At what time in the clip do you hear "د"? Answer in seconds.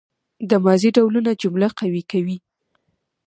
0.49-0.51